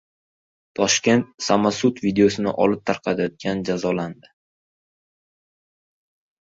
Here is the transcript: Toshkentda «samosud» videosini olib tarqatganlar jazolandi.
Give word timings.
Toshkentda 0.79 1.43
«samosud» 1.47 2.01
videosini 2.07 2.55
olib 2.65 2.83
tarqatganlar 2.93 3.63
jazolandi. 3.71 4.35